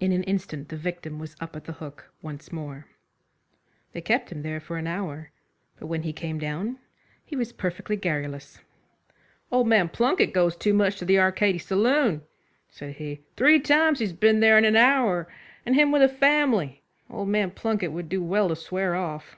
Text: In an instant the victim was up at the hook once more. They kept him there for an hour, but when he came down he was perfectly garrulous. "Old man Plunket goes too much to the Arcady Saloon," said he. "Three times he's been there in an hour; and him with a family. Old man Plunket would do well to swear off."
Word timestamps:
In 0.00 0.10
an 0.10 0.24
instant 0.24 0.70
the 0.70 0.76
victim 0.76 1.20
was 1.20 1.36
up 1.38 1.54
at 1.54 1.66
the 1.66 1.74
hook 1.74 2.10
once 2.20 2.50
more. 2.50 2.88
They 3.92 4.00
kept 4.00 4.32
him 4.32 4.42
there 4.42 4.58
for 4.58 4.76
an 4.76 4.88
hour, 4.88 5.30
but 5.78 5.86
when 5.86 6.02
he 6.02 6.12
came 6.12 6.40
down 6.40 6.80
he 7.24 7.36
was 7.36 7.52
perfectly 7.52 7.94
garrulous. 7.94 8.58
"Old 9.52 9.68
man 9.68 9.88
Plunket 9.88 10.32
goes 10.32 10.56
too 10.56 10.74
much 10.74 10.96
to 10.98 11.04
the 11.04 11.20
Arcady 11.20 11.58
Saloon," 11.58 12.22
said 12.70 12.96
he. 12.96 13.20
"Three 13.36 13.60
times 13.60 14.00
he's 14.00 14.12
been 14.12 14.40
there 14.40 14.58
in 14.58 14.64
an 14.64 14.74
hour; 14.74 15.28
and 15.64 15.76
him 15.76 15.92
with 15.92 16.02
a 16.02 16.08
family. 16.08 16.82
Old 17.08 17.28
man 17.28 17.52
Plunket 17.52 17.92
would 17.92 18.08
do 18.08 18.20
well 18.24 18.48
to 18.48 18.56
swear 18.56 18.96
off." 18.96 19.36